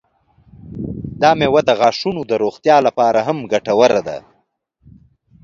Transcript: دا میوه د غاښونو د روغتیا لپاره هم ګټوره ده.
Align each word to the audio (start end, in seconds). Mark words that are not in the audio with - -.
دا 1.21 1.29
میوه 1.39 1.61
د 1.65 1.71
غاښونو 1.79 2.21
د 2.29 2.33
روغتیا 2.43 2.77
لپاره 2.87 3.19
هم 3.27 3.37
ګټوره 3.51 4.01
ده. 4.07 4.17